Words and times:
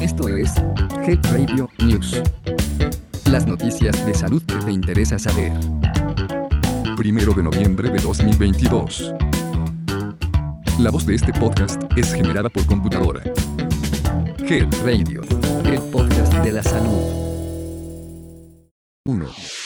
Esto 0.00 0.28
es 0.28 0.54
Health 1.06 1.26
Radio 1.32 1.70
News. 1.78 2.20
Las 3.30 3.46
noticias 3.46 4.04
de 4.04 4.14
salud 4.14 4.42
que 4.42 4.56
te 4.56 4.72
interesa 4.72 5.18
saber. 5.18 5.52
Primero 6.96 7.32
de 7.34 7.42
noviembre 7.42 7.90
de 7.90 7.98
2022. 7.98 9.14
La 10.78 10.90
voz 10.90 11.06
de 11.06 11.14
este 11.14 11.32
podcast 11.32 11.82
es 11.96 12.12
generada 12.12 12.48
por 12.48 12.66
computadora. 12.66 13.22
Health 14.38 14.74
Radio, 14.84 15.22
el 15.64 15.80
podcast 15.90 16.34
de 16.34 16.52
la 16.52 16.62
salud. 16.62 17.22
1. 19.04 19.61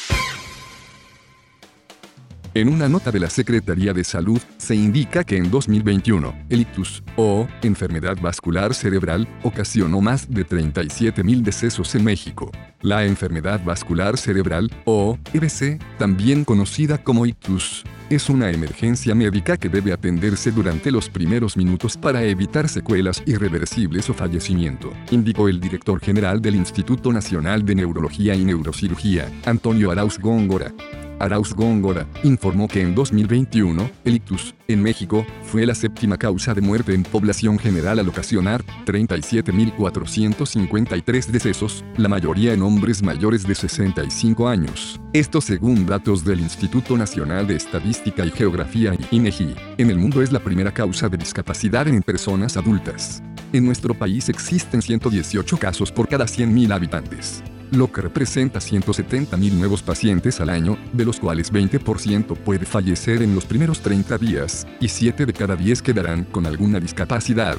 En 2.57 2.71
una 2.71 2.89
nota 2.89 3.13
de 3.13 3.21
la 3.21 3.29
Secretaría 3.29 3.93
de 3.93 4.03
Salud, 4.03 4.41
se 4.57 4.75
indica 4.75 5.25
que 5.25 5.37
en 5.37 5.51
2021, 5.51 6.35
el 6.49 6.63
ictus, 6.63 7.03
o 7.15 7.47
enfermedad 7.61 8.17
vascular 8.19 8.73
cerebral, 8.73 9.29
ocasionó 9.43 10.01
más 10.01 10.31
de 10.31 10.47
37.000 10.47 11.43
decesos 11.43 11.95
en 11.95 12.05
México. 12.05 12.51
La 12.81 13.05
enfermedad 13.05 13.63
vascular 13.63 14.17
cerebral, 14.17 14.71
o 14.87 15.19
EBC, 15.35 15.83
también 15.99 16.47
conocida 16.47 16.97
como 16.97 17.27
ictus, 17.27 17.85
es 18.09 18.31
una 18.31 18.51
emergencia 18.51 19.15
médica 19.15 19.59
que 19.59 19.69
debe 19.69 19.93
atenderse 19.93 20.51
durante 20.51 20.91
los 20.91 21.11
primeros 21.11 21.59
minutos 21.59 21.99
para 21.99 22.23
evitar 22.23 22.71
secuelas 22.71 23.23
irreversibles 23.27 24.09
o 24.09 24.15
fallecimiento, 24.15 24.95
indicó 25.11 25.51
el 25.51 25.61
director 25.61 26.01
general 26.01 26.41
del 26.41 26.55
Instituto 26.55 27.13
Nacional 27.13 27.67
de 27.67 27.75
Neurología 27.75 28.35
y 28.35 28.47
Neurocirugía, 28.47 29.31
Antonio 29.45 29.91
Arauz 29.91 30.19
Góngora. 30.19 30.73
Arauz 31.19 31.55
Góngora, 31.55 32.07
informó 32.25 32.69
que 32.69 32.83
en 32.83 32.95
2021, 32.95 33.91
el 34.05 34.17
ictus, 34.17 34.55
en 34.69 34.83
México, 34.83 35.25
fue 35.43 35.65
la 35.65 35.75
séptima 35.75 36.19
causa 36.19 36.53
de 36.55 36.61
muerte 36.61 36.93
en 36.95 37.03
población 37.03 37.59
general 37.59 37.99
al 37.99 38.09
ocasionar 38.09 38.65
37.453 38.85 41.27
decesos, 41.27 41.85
la 41.97 42.09
mayoría 42.09 42.53
en 42.53 42.63
hombres 42.63 43.03
mayores 43.03 43.45
de 43.47 43.55
65 43.55 44.49
años. 44.49 45.01
Esto 45.13 45.41
según 45.41 45.87
datos 45.87 46.25
del 46.25 46.41
Instituto 46.41 46.97
Nacional 46.97 47.47
de 47.47 47.55
Estadística 47.57 48.27
y 48.27 48.31
Geografía 48.31 48.95
INEGI. 49.11 49.55
En 49.79 49.91
el 49.91 49.99
mundo 49.99 50.23
es 50.23 50.33
la 50.33 50.41
primera 50.41 50.73
causa 50.73 51.09
de 51.09 51.17
discapacidad 51.17 51.89
en 51.89 52.03
personas 52.03 52.57
adultas. 52.57 53.23
En 53.53 53.65
nuestro 53.65 53.95
país 53.95 54.29
existen 54.29 54.83
118 54.83 55.57
casos 55.57 55.91
por 55.91 56.09
cada 56.09 56.27
100.000 56.27 56.75
habitantes 56.75 57.43
lo 57.71 57.91
que 57.91 58.03
representa 58.03 58.61
170.000 58.61 59.53
nuevos 59.53 59.83
pacientes 59.83 60.41
al 60.41 60.51
año, 60.51 60.79
de 60.93 61.05
los 61.05 61.21
cuales 61.21 61.53
20% 61.53 62.37
puede 62.37 62.67
fallecer 62.67 63.23
en 63.23 63.35
los 63.35 63.45
primeros 63.45 63.81
30 63.81 64.19
días, 64.19 64.67
y 64.81 64.89
7 64.89 65.27
de 65.27 65.33
cada 65.33 65.57
10 65.57 65.83
quedarán 65.83 66.25
con 66.25 66.47
alguna 66.47 66.81
discapacidad. 66.81 67.57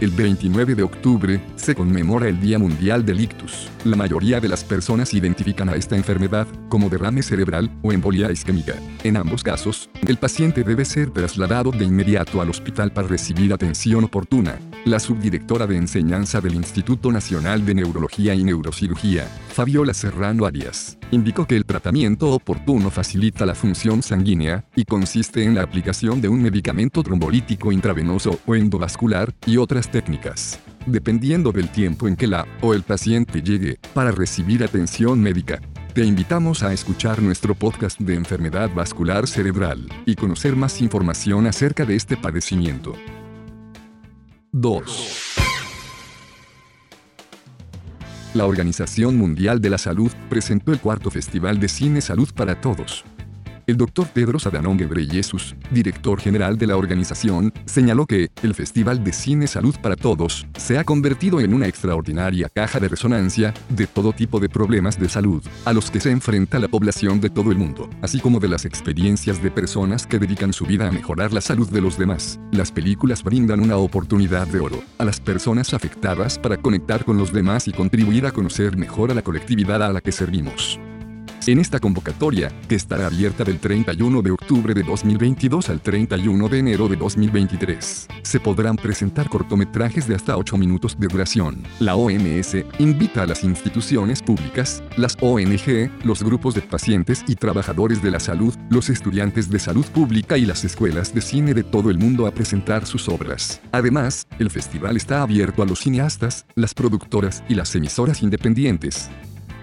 El 0.00 0.10
29 0.12 0.76
de 0.76 0.84
octubre 0.84 1.40
se 1.56 1.74
conmemora 1.74 2.28
el 2.28 2.40
Día 2.40 2.56
Mundial 2.56 3.04
del 3.04 3.20
Ictus. 3.20 3.68
La 3.82 3.96
mayoría 3.96 4.38
de 4.38 4.48
las 4.48 4.62
personas 4.62 5.12
identifican 5.12 5.68
a 5.68 5.74
esta 5.74 5.96
enfermedad 5.96 6.46
como 6.68 6.88
derrame 6.88 7.20
cerebral 7.20 7.68
o 7.82 7.92
embolia 7.92 8.30
isquémica. 8.30 8.74
En 9.02 9.16
ambos 9.16 9.42
casos, 9.42 9.90
el 10.06 10.16
paciente 10.16 10.62
debe 10.62 10.84
ser 10.84 11.10
trasladado 11.10 11.72
de 11.72 11.84
inmediato 11.84 12.40
al 12.40 12.50
hospital 12.50 12.92
para 12.92 13.08
recibir 13.08 13.52
atención 13.52 14.04
oportuna. 14.04 14.60
La 14.84 15.00
subdirectora 15.00 15.66
de 15.66 15.76
enseñanza 15.76 16.40
del 16.40 16.54
Instituto 16.54 17.12
Nacional 17.12 17.66
de 17.66 17.74
Neurología 17.74 18.34
y 18.34 18.44
Neurocirugía, 18.44 19.24
Fabiola 19.48 19.92
Serrano 19.92 20.46
Arias, 20.46 20.96
indicó 21.10 21.46
que 21.46 21.56
el 21.56 21.66
tratamiento 21.66 22.30
oportuno 22.30 22.90
facilita 22.90 23.44
la 23.44 23.54
función 23.54 24.02
sanguínea 24.02 24.64
y 24.76 24.84
consiste 24.84 25.44
en 25.44 25.54
la 25.54 25.62
aplicación 25.62 26.20
de 26.20 26.28
un 26.28 26.40
medicamento 26.40 27.02
trombolítico 27.02 27.72
intravenoso 27.72 28.38
o 28.46 28.54
endovascular 28.54 29.34
y 29.46 29.56
otras 29.56 29.90
técnicas, 29.90 30.60
dependiendo 30.86 31.52
del 31.52 31.68
tiempo 31.70 32.08
en 32.08 32.16
que 32.16 32.28
la 32.28 32.46
o 32.62 32.72
el 32.72 32.82
paciente 32.82 33.42
llegue 33.42 33.78
para 33.92 34.10
recibir 34.10 34.64
atención 34.64 35.20
médica. 35.20 35.60
Te 35.92 36.04
invitamos 36.04 36.62
a 36.62 36.72
escuchar 36.72 37.20
nuestro 37.20 37.54
podcast 37.54 38.00
de 38.00 38.14
enfermedad 38.14 38.70
vascular 38.72 39.26
cerebral 39.26 39.88
y 40.06 40.14
conocer 40.14 40.54
más 40.54 40.80
información 40.80 41.46
acerca 41.46 41.84
de 41.84 41.96
este 41.96 42.16
padecimiento. 42.16 42.94
2. 44.52 45.28
La 48.34 48.46
Organización 48.46 49.16
Mundial 49.16 49.60
de 49.60 49.70
la 49.70 49.78
Salud 49.78 50.10
presentó 50.28 50.72
el 50.72 50.80
cuarto 50.80 51.10
Festival 51.10 51.58
de 51.60 51.68
Cine 51.68 52.00
Salud 52.00 52.28
para 52.34 52.60
Todos, 52.60 53.04
el 53.68 53.76
doctor 53.76 54.06
Tedros 54.06 54.46
Adhanom 54.46 54.78
Ghebreyesus, 54.78 55.54
director 55.70 56.18
general 56.18 56.56
de 56.56 56.66
la 56.66 56.78
organización, 56.78 57.52
señaló 57.66 58.06
que 58.06 58.30
el 58.42 58.54
Festival 58.54 59.04
de 59.04 59.12
Cine 59.12 59.46
Salud 59.46 59.76
para 59.82 59.94
Todos 59.94 60.46
se 60.56 60.78
ha 60.78 60.84
convertido 60.84 61.38
en 61.38 61.52
una 61.52 61.66
extraordinaria 61.66 62.48
caja 62.48 62.80
de 62.80 62.88
resonancia 62.88 63.52
de 63.68 63.86
todo 63.86 64.14
tipo 64.14 64.40
de 64.40 64.48
problemas 64.48 64.98
de 64.98 65.10
salud 65.10 65.44
a 65.66 65.74
los 65.74 65.90
que 65.90 66.00
se 66.00 66.10
enfrenta 66.10 66.58
la 66.58 66.68
población 66.68 67.20
de 67.20 67.28
todo 67.28 67.52
el 67.52 67.58
mundo, 67.58 67.90
así 68.00 68.20
como 68.20 68.40
de 68.40 68.48
las 68.48 68.64
experiencias 68.64 69.42
de 69.42 69.50
personas 69.50 70.06
que 70.06 70.18
dedican 70.18 70.54
su 70.54 70.64
vida 70.64 70.88
a 70.88 70.92
mejorar 70.92 71.34
la 71.34 71.42
salud 71.42 71.68
de 71.68 71.82
los 71.82 71.98
demás. 71.98 72.40
Las 72.52 72.72
películas 72.72 73.22
brindan 73.22 73.60
una 73.60 73.76
oportunidad 73.76 74.46
de 74.46 74.60
oro 74.60 74.82
a 74.96 75.04
las 75.04 75.20
personas 75.20 75.74
afectadas 75.74 76.38
para 76.38 76.56
conectar 76.56 77.04
con 77.04 77.18
los 77.18 77.34
demás 77.34 77.68
y 77.68 77.72
contribuir 77.72 78.24
a 78.24 78.32
conocer 78.32 78.78
mejor 78.78 79.10
a 79.10 79.14
la 79.14 79.22
colectividad 79.22 79.82
a 79.82 79.92
la 79.92 80.00
que 80.00 80.10
servimos. 80.10 80.80
En 81.48 81.58
esta 81.58 81.80
convocatoria, 81.80 82.52
que 82.68 82.74
estará 82.74 83.06
abierta 83.06 83.42
del 83.42 83.58
31 83.58 84.20
de 84.20 84.32
octubre 84.32 84.74
de 84.74 84.82
2022 84.82 85.70
al 85.70 85.80
31 85.80 86.46
de 86.46 86.58
enero 86.58 86.88
de 86.88 86.96
2023, 86.96 88.06
se 88.20 88.38
podrán 88.38 88.76
presentar 88.76 89.30
cortometrajes 89.30 90.06
de 90.06 90.14
hasta 90.14 90.36
8 90.36 90.58
minutos 90.58 91.00
de 91.00 91.06
duración. 91.06 91.62
La 91.80 91.96
OMS 91.96 92.54
invita 92.78 93.22
a 93.22 93.26
las 93.26 93.44
instituciones 93.44 94.20
públicas, 94.20 94.82
las 94.98 95.16
ONG, 95.22 95.90
los 96.04 96.22
grupos 96.22 96.54
de 96.54 96.60
pacientes 96.60 97.24
y 97.26 97.34
trabajadores 97.34 98.02
de 98.02 98.10
la 98.10 98.20
salud, 98.20 98.54
los 98.68 98.90
estudiantes 98.90 99.48
de 99.48 99.58
salud 99.58 99.86
pública 99.86 100.36
y 100.36 100.44
las 100.44 100.64
escuelas 100.64 101.14
de 101.14 101.22
cine 101.22 101.54
de 101.54 101.64
todo 101.64 101.88
el 101.88 101.96
mundo 101.96 102.26
a 102.26 102.30
presentar 102.30 102.84
sus 102.84 103.08
obras. 103.08 103.62
Además, 103.72 104.26
el 104.38 104.50
festival 104.50 104.98
está 104.98 105.22
abierto 105.22 105.62
a 105.62 105.66
los 105.66 105.78
cineastas, 105.78 106.44
las 106.56 106.74
productoras 106.74 107.42
y 107.48 107.54
las 107.54 107.74
emisoras 107.74 108.22
independientes. 108.22 109.08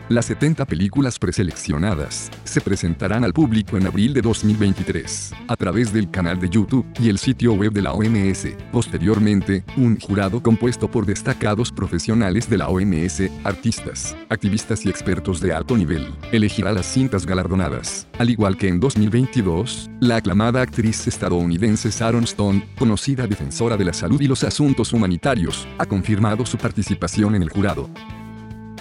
Las 0.07 0.27
70 0.27 0.66
películas 0.66 1.17
preseleccionadas 1.17 2.29
se 2.43 2.61
presentarán 2.61 3.23
al 3.23 3.33
público 3.33 3.75
en 3.75 3.88
abril 3.88 4.13
de 4.13 4.21
2023 4.21 5.33
a 5.47 5.55
través 5.55 5.91
del 5.91 6.11
canal 6.11 6.39
de 6.39 6.47
YouTube 6.47 6.85
y 6.99 7.09
el 7.09 7.17
sitio 7.17 7.53
web 7.53 7.71
de 7.71 7.81
la 7.81 7.91
OMS. 7.91 8.49
Posteriormente, 8.71 9.63
un 9.77 9.99
jurado 9.99 10.43
compuesto 10.43 10.91
por 10.91 11.07
destacados 11.07 11.71
profesionales 11.71 12.47
de 12.47 12.59
la 12.59 12.69
OMS, 12.69 13.23
artistas, 13.43 14.16
activistas 14.29 14.85
y 14.85 14.89
expertos 14.89 15.41
de 15.41 15.53
alto 15.53 15.75
nivel, 15.75 16.13
elegirá 16.31 16.72
las 16.72 16.85
cintas 16.85 17.25
galardonadas. 17.25 18.07
Al 18.19 18.29
igual 18.29 18.57
que 18.57 18.67
en 18.67 18.79
2022, 18.79 19.89
la 20.01 20.17
aclamada 20.17 20.61
actriz 20.61 21.07
estadounidense 21.07 21.89
Sharon 21.89 22.25
Stone, 22.25 22.63
conocida 22.77 23.25
defensora 23.25 23.75
de 23.75 23.85
la 23.85 23.93
salud 23.93 24.22
y 24.22 24.27
los 24.27 24.43
asuntos 24.43 24.93
humanitarios, 24.93 25.67
ha 25.79 25.87
confirmado 25.87 26.45
su 26.45 26.59
participación 26.59 27.33
en 27.33 27.41
el 27.41 27.49
jurado. 27.49 27.89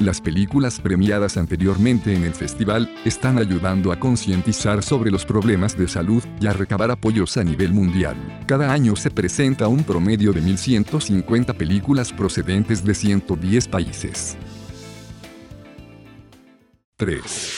Las 0.01 0.21
películas 0.21 0.81
premiadas 0.81 1.37
anteriormente 1.37 2.15
en 2.15 2.25
el 2.25 2.35
festival 2.35 2.93
están 3.05 3.39
ayudando 3.39 3.93
a 3.93 4.01
concientizar 4.01 4.83
sobre 4.83 5.13
los 5.13 5.25
problemas 5.25 5.79
de 5.79 5.87
salud 5.87 6.25
y 6.41 6.49
a 6.49 6.53
recabar 6.53 6.91
apoyos 6.91 7.37
a 7.37 7.45
nivel 7.45 7.73
mundial. 7.73 8.17
Cada 8.47 8.73
año 8.73 8.97
se 8.97 9.13
presenta 9.13 9.69
un 9.69 9.85
promedio 9.85 10.33
de 10.33 10.43
1.150 10.43 11.55
películas 11.57 12.13
procedentes 12.13 12.85
de 12.85 12.93
110 12.93 13.69
países. 13.69 14.37
3. 16.97 17.54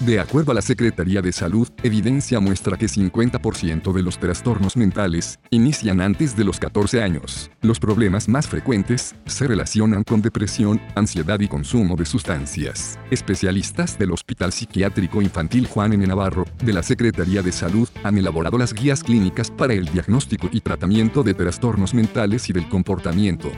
De 0.00 0.20
acuerdo 0.20 0.52
a 0.52 0.54
la 0.54 0.62
Secretaría 0.62 1.20
de 1.22 1.32
Salud, 1.32 1.68
evidencia 1.82 2.38
muestra 2.38 2.76
que 2.76 2.86
50% 2.86 3.92
de 3.92 4.02
los 4.02 4.16
trastornos 4.18 4.76
mentales 4.76 5.40
inician 5.50 6.00
antes 6.00 6.36
de 6.36 6.44
los 6.44 6.60
14 6.60 7.02
años. 7.02 7.50
Los 7.62 7.80
problemas 7.80 8.28
más 8.28 8.46
frecuentes 8.46 9.16
se 9.26 9.48
relacionan 9.48 10.04
con 10.04 10.22
depresión, 10.22 10.80
ansiedad 10.94 11.40
y 11.40 11.48
consumo 11.48 11.96
de 11.96 12.04
sustancias. 12.04 12.96
Especialistas 13.10 13.98
del 13.98 14.12
Hospital 14.12 14.52
Psiquiátrico 14.52 15.20
Infantil 15.20 15.66
Juan 15.66 15.92
N. 15.92 16.06
Navarro, 16.06 16.44
de 16.62 16.72
la 16.72 16.84
Secretaría 16.84 17.42
de 17.42 17.50
Salud, 17.50 17.88
han 18.04 18.18
elaborado 18.18 18.56
las 18.56 18.74
guías 18.74 19.02
clínicas 19.02 19.50
para 19.50 19.74
el 19.74 19.86
diagnóstico 19.86 20.48
y 20.52 20.60
tratamiento 20.60 21.24
de 21.24 21.34
trastornos 21.34 21.92
mentales 21.92 22.48
y 22.48 22.52
del 22.52 22.68
comportamiento. 22.68 23.50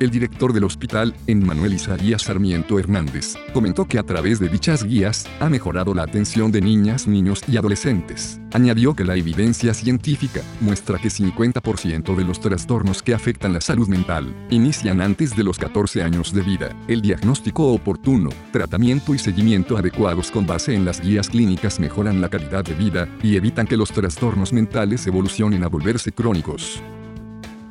El 0.00 0.10
director 0.10 0.52
del 0.52 0.62
hospital, 0.62 1.12
Emmanuel 1.26 1.74
Isaías 1.74 2.22
Sarmiento 2.22 2.78
Hernández, 2.78 3.34
comentó 3.52 3.84
que 3.86 3.98
a 3.98 4.04
través 4.04 4.38
de 4.38 4.48
dichas 4.48 4.84
guías 4.84 5.26
ha 5.40 5.48
mejorado 5.48 5.92
la 5.92 6.04
atención 6.04 6.52
de 6.52 6.60
niñas, 6.60 7.08
niños 7.08 7.42
y 7.48 7.56
adolescentes. 7.56 8.40
Añadió 8.52 8.94
que 8.94 9.02
la 9.02 9.16
evidencia 9.16 9.74
científica 9.74 10.42
muestra 10.60 10.98
que 10.98 11.08
50% 11.08 12.14
de 12.14 12.24
los 12.24 12.40
trastornos 12.40 13.02
que 13.02 13.12
afectan 13.12 13.52
la 13.52 13.60
salud 13.60 13.88
mental 13.88 14.32
inician 14.50 15.00
antes 15.00 15.34
de 15.34 15.42
los 15.42 15.58
14 15.58 16.04
años 16.04 16.32
de 16.32 16.42
vida. 16.42 16.76
El 16.86 17.02
diagnóstico 17.02 17.72
oportuno, 17.72 18.30
tratamiento 18.52 19.14
y 19.14 19.18
seguimiento 19.18 19.76
adecuados 19.76 20.30
con 20.30 20.46
base 20.46 20.74
en 20.74 20.84
las 20.84 21.00
guías 21.00 21.28
clínicas 21.28 21.80
mejoran 21.80 22.20
la 22.20 22.28
calidad 22.28 22.64
de 22.64 22.74
vida 22.74 23.08
y 23.20 23.34
evitan 23.34 23.66
que 23.66 23.76
los 23.76 23.90
trastornos 23.90 24.52
mentales 24.52 25.04
evolucionen 25.08 25.64
a 25.64 25.68
volverse 25.68 26.12
crónicos. 26.12 26.80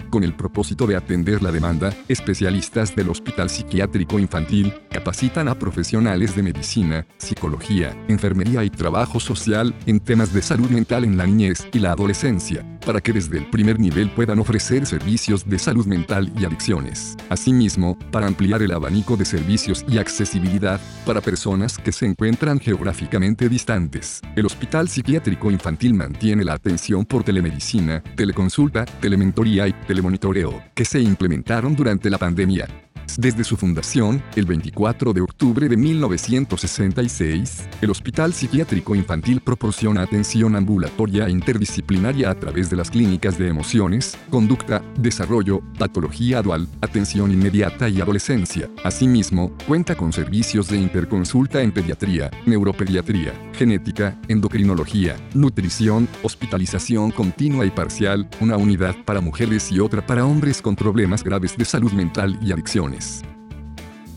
Con 0.10 0.24
el 0.24 0.34
propósito 0.34 0.88
de 0.88 0.96
atender 0.96 1.44
la 1.44 1.52
demanda, 1.52 1.94
especialistas 2.08 2.96
del 2.96 3.10
Hospital 3.10 3.50
Psiquiátrico 3.50 4.20
Infantil 4.20 4.74
capacitan 4.90 5.50
a 5.50 5.60
profesionales 5.60 6.36
de 6.36 6.44
medicina, 6.44 7.06
psicología, 7.18 7.96
enfermería 8.08 8.64
y 8.64 8.70
trabajo 8.70 9.20
social 9.20 9.76
en 9.86 10.00
temas 10.00 10.34
de 10.34 10.42
salud 10.42 10.70
mental 10.70 11.04
en 11.04 11.18
la 11.18 11.26
niñez 11.26 11.68
y 11.74 11.80
la 11.80 11.92
adolescencia, 11.92 12.66
para 12.88 13.02
que 13.02 13.12
desde 13.12 13.38
el 13.38 13.46
primer 13.48 13.82
nivel 13.82 14.10
puedan 14.10 14.40
ofrecer 14.40 14.86
servicios 14.86 15.48
de 15.48 15.60
salud 15.60 15.86
mental 15.86 16.32
y 16.40 16.46
adicciones. 16.46 17.18
Asimismo, 17.28 18.00
para 18.12 18.28
ampliar 18.28 18.62
el 18.62 18.72
abanico 18.72 19.18
de 19.18 19.26
servicios 19.26 19.84
y 19.90 19.98
accesibilidad 19.98 20.80
para 21.06 21.20
personas 21.20 21.78
que 21.78 21.92
se 21.92 22.06
encuentran 22.06 22.62
geográficamente 22.62 23.50
distantes. 23.50 24.22
El 24.38 24.46
Hospital 24.46 24.88
Psiquiátrico 24.88 25.52
Infantil 25.52 25.96
mantiene 25.96 26.46
la 26.46 26.54
atención 26.54 27.04
por 27.04 27.26
telemedicina, 27.26 28.02
teleconsulta, 28.16 28.86
telementoría 28.86 29.68
y 29.68 29.74
telemonitoreo, 29.74 30.64
que 30.74 30.86
se 30.86 31.02
implementaron 31.02 31.76
durante 31.76 32.10
la 32.10 32.18
pandemia. 32.18 32.87
Desde 33.18 33.44
su 33.44 33.58
fundación, 33.58 34.22
el 34.36 34.46
24 34.46 35.14
de 35.14 35.22
octubre 35.22 35.70
de 35.70 35.78
1966, 35.78 37.68
el 37.82 37.90
Hospital 37.90 38.34
Psiquiátrico 38.34 38.94
Infantil 38.96 39.42
proporciona 39.42 40.02
atención 40.02 40.56
ambulatoria 40.56 41.28
e 41.28 41.32
interdisciplinaria 41.32 42.30
a 42.30 42.36
través 42.36 42.70
de 42.70 42.76
las 42.76 42.92
clínicas 42.92 43.38
de 43.38 43.48
emociones, 43.48 44.18
conducta, 44.30 44.84
desarrollo, 45.00 45.62
patología 45.80 46.42
dual, 46.42 46.68
atención 46.82 47.32
inmediata 47.32 47.90
y 47.90 48.02
adolescencia. 48.02 48.70
Asimismo, 48.84 49.52
cuenta 49.68 49.96
con 49.96 50.14
servicios 50.14 50.68
de 50.68 50.78
interconsulta 50.78 51.62
en 51.62 51.72
pediatría, 51.72 52.30
neuropediatría, 52.46 53.34
genética, 53.58 54.18
endocrinología, 54.28 55.18
nutrición, 55.34 56.08
hospitalización 56.24 57.12
continua 57.12 57.66
y 57.66 57.72
parcial, 57.72 58.30
una 58.40 58.56
unidad 58.56 58.96
para 59.04 59.20
mujeres 59.20 59.72
y 59.72 59.80
otra 59.80 60.06
para 60.06 60.26
hombres 60.26 60.62
con 60.62 60.76
problemas 60.76 61.24
graves 61.24 61.58
de 61.58 61.66
salud 61.66 61.92
mental 61.92 62.40
y 62.42 62.52
adicciones. 62.52 63.24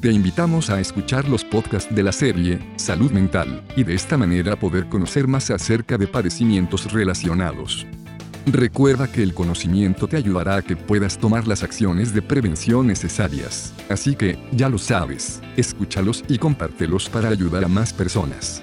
Te 0.00 0.10
invitamos 0.10 0.70
a 0.70 0.80
escuchar 0.80 1.28
los 1.28 1.44
podcasts 1.44 1.94
de 1.94 2.02
la 2.02 2.12
serie 2.12 2.58
Salud 2.76 3.10
Mental 3.10 3.62
y 3.76 3.84
de 3.84 3.94
esta 3.94 4.16
manera 4.16 4.56
poder 4.56 4.88
conocer 4.88 5.26
más 5.26 5.50
acerca 5.50 5.98
de 5.98 6.06
padecimientos 6.06 6.90
relacionados. 6.92 7.86
Recuerda 8.46 9.12
que 9.12 9.22
el 9.22 9.34
conocimiento 9.34 10.08
te 10.08 10.16
ayudará 10.16 10.56
a 10.56 10.62
que 10.62 10.74
puedas 10.74 11.18
tomar 11.18 11.46
las 11.46 11.62
acciones 11.62 12.14
de 12.14 12.22
prevención 12.22 12.86
necesarias. 12.86 13.74
Así 13.90 14.14
que, 14.14 14.38
ya 14.52 14.70
lo 14.70 14.78
sabes, 14.78 15.42
escúchalos 15.56 16.24
y 16.28 16.38
compártelos 16.38 17.10
para 17.10 17.28
ayudar 17.28 17.64
a 17.64 17.68
más 17.68 17.92
personas. 17.92 18.62